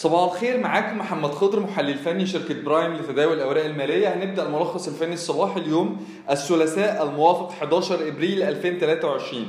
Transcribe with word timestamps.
صباح 0.00 0.32
الخير 0.32 0.58
معاكم 0.58 0.98
محمد 0.98 1.30
خضر 1.30 1.60
محلل 1.60 1.94
فني 1.98 2.26
شركة 2.26 2.62
برايم 2.62 2.94
لتداول 2.94 3.32
الأوراق 3.36 3.64
المالية. 3.64 4.08
هنبدأ 4.08 4.46
الملخص 4.46 4.88
الفني 4.88 5.14
الصباحي 5.14 5.60
اليوم 5.60 6.06
الثلاثاء 6.30 7.02
الموافق 7.02 7.48
11 7.50 8.08
إبريل 8.08 8.42
2023 8.42 9.46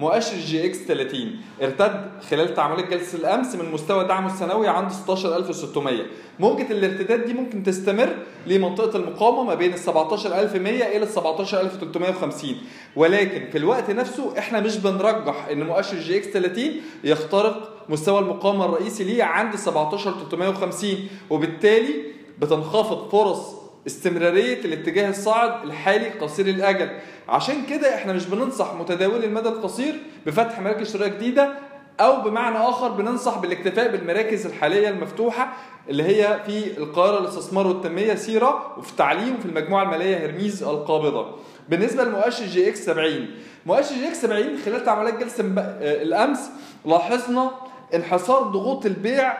مؤشر 0.00 0.36
EGX 0.36 0.78
30 0.78 1.36
ارتد 1.62 2.10
خلال 2.30 2.54
تعاملات 2.54 2.88
جلسة 2.88 3.18
الأمس 3.18 3.54
من 3.54 3.70
مستوى 3.72 4.04
دعمه 4.04 4.32
السنوي 4.32 4.68
عند 4.68 4.90
16600 4.90 6.02
موجة 6.38 6.66
الارتداد 6.72 7.24
دي 7.24 7.32
ممكن 7.32 7.62
تستمر 7.62 8.16
لمنطقة 8.46 8.96
المقاومة 8.96 9.42
ما 9.44 9.54
بين 9.54 9.72
ال 9.72 9.78
17100 9.78 10.96
إلى 10.96 11.02
ال 11.02 11.08
17350 11.08 12.56
ولكن 12.96 13.50
في 13.52 13.58
الوقت 13.58 13.90
نفسه 13.90 14.38
إحنا 14.38 14.60
مش 14.60 14.76
بنرجح 14.76 15.48
إن 15.52 15.62
مؤشر 15.66 15.96
EGX 15.96 16.26
30 16.28 16.64
يخترق 17.04 17.84
مستوى 17.88 18.18
المقاومة 18.18 18.64
الرئيسي 18.64 19.04
ليه 19.04 19.24
عند 19.24 19.56
17350 19.56 21.08
وبالتالي 21.30 21.94
بتنخفض 22.38 23.08
فرص 23.10 23.59
استمرارية 23.86 24.64
الاتجاه 24.64 25.10
الصاعد 25.10 25.64
الحالي 25.64 26.08
قصير 26.08 26.46
الأجل 26.46 26.90
عشان 27.28 27.66
كده 27.66 27.94
إحنا 27.94 28.12
مش 28.12 28.26
بننصح 28.26 28.74
متداولي 28.74 29.26
المدى 29.26 29.48
القصير 29.48 29.94
بفتح 30.26 30.60
مراكز 30.60 30.92
شراء 30.92 31.08
جديدة 31.08 31.52
أو 32.00 32.20
بمعنى 32.20 32.56
آخر 32.58 32.88
بننصح 32.88 33.38
بالاكتفاء 33.38 33.90
بالمراكز 33.92 34.46
الحالية 34.46 34.88
المفتوحة 34.88 35.52
اللي 35.88 36.02
هي 36.02 36.40
في 36.46 36.78
القاهرة 36.78 37.20
للاستثمار 37.20 37.66
والتنمية 37.66 38.14
سيرة 38.14 38.74
وفي 38.78 38.90
التعليم 38.90 39.34
وفي 39.34 39.46
المجموعة 39.46 39.82
المالية 39.82 40.26
هرميز 40.26 40.62
القابضة. 40.62 41.36
بالنسبة 41.68 42.04
لمؤشر 42.04 42.44
جي 42.46 42.68
إكس 42.68 42.84
70 42.84 43.26
مؤشر 43.66 43.94
EGX 43.94 44.22
70 44.22 44.58
خلال 44.64 44.84
تعاملات 44.84 45.18
جلسة 45.18 45.44
الأمس 45.80 46.50
لاحظنا 46.84 47.50
انحصار 47.94 48.42
ضغوط 48.42 48.86
البيع 48.86 49.32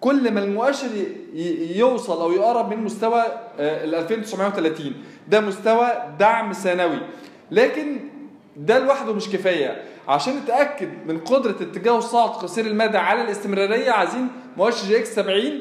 كل 0.00 0.30
ما 0.30 0.40
المؤشر 0.44 0.88
يوصل 1.76 2.20
أو 2.20 2.32
يقرب 2.32 2.70
من 2.70 2.84
مستوى 2.84 3.22
ال 3.58 3.94
2930 3.94 4.92
ده 5.28 5.40
مستوى 5.40 5.88
دعم 6.18 6.52
سنوي. 6.52 6.98
لكن 7.50 7.96
ده 8.56 8.78
لوحده 8.78 9.12
مش 9.12 9.28
كفاية. 9.28 9.82
عشان 10.08 10.36
نتأكد 10.36 10.88
من 11.06 11.18
قدرة 11.20 11.50
اتجاه 11.50 11.98
الصاعد 11.98 12.30
قصير 12.30 12.66
المدى 12.66 12.98
على 12.98 13.22
الاستمرارية 13.22 13.90
عايزين 13.90 14.28
مؤشر 14.56 14.86
EGX 14.86 15.14
70 15.14 15.60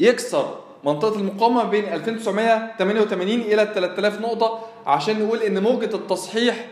يكسر 0.00 0.58
منطقة 0.84 1.16
المقاومة 1.18 1.64
بين 1.64 1.84
2988 1.84 3.28
إلى 3.40 3.70
3000 3.74 4.20
نقطة 4.20 4.58
عشان 4.86 5.24
نقول 5.24 5.38
إن 5.38 5.62
موجة 5.62 5.96
التصحيح 5.96 6.66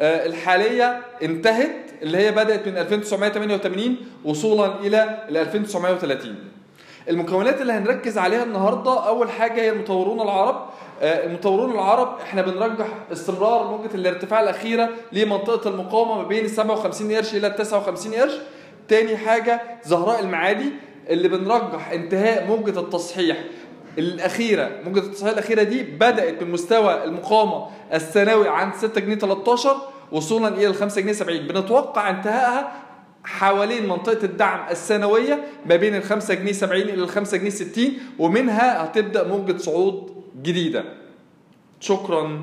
الحالية 0.00 1.00
انتهت 1.22 1.76
اللي 2.02 2.18
هي 2.18 2.32
بدأت 2.32 2.68
من 2.68 2.76
2988 2.76 3.96
وصولا 4.24 4.74
إلى 4.80 5.24
ال 5.28 5.36
2930 5.36 6.34
المكونات 7.08 7.60
اللي 7.60 7.72
هنركز 7.72 8.18
عليها 8.18 8.42
النهارده 8.42 9.06
أول 9.08 9.30
حاجة 9.30 9.60
هي 9.60 9.70
المطورون 9.70 10.20
العرب. 10.20 10.68
المطورون 11.02 11.70
العرب 11.70 12.18
إحنا 12.20 12.42
بنرجح 12.42 12.86
استمرار 13.12 13.66
موجه 13.66 13.94
الارتفاع 13.94 14.40
الأخيرة 14.40 14.88
لمنطقة 15.12 15.70
المقاومة 15.70 16.16
ما 16.22 16.28
بين 16.28 16.44
ال 16.44 16.50
57 16.50 17.12
قرش 17.14 17.34
إلى 17.34 17.46
ال 17.46 17.56
59 17.56 18.14
قرش. 18.14 18.32
تاني 18.88 19.16
حاجة 19.16 19.60
زهراء 19.84 20.20
المعادي 20.20 20.72
اللي 21.08 21.28
بنرجح 21.28 21.90
انتهاء 21.90 22.46
موجة 22.46 22.80
التصحيح. 22.80 23.36
الأخيرة 23.98 24.70
موجه 24.84 24.98
التصحيح 24.98 25.32
الأخيرة 25.32 25.62
دي 25.62 25.82
بدأت 25.82 26.42
من 26.42 26.50
مستوى 26.50 27.04
المقاومة 27.04 27.66
السنوي 27.94 28.48
عند 28.48 28.74
6 28.74 29.00
جنيه 29.00 29.14
13 29.14 29.76
وصولا 30.12 30.48
إلى 30.48 30.72
5 30.72 31.00
جنيه 31.00 31.12
70 31.12 31.38
بنتوقع 31.38 32.10
انتهائها 32.10 32.72
حوالين 33.24 33.88
منطقة 33.88 34.24
الدعم 34.24 34.68
السنويه 34.70 35.44
ما 35.66 35.76
بين 35.76 35.94
ال 35.94 36.02
5 36.02 36.34
جنيه 36.34 36.52
70 36.52 36.82
إلى 36.82 36.94
ال 37.02 37.08
5 37.08 37.36
جنيه 37.36 37.50
60 37.50 37.84
ومنها 38.18 38.84
هتبدأ 38.84 39.28
موجة 39.28 39.56
صعود 39.56 40.22
جديدة. 40.42 40.84
شكرا. 41.80 42.42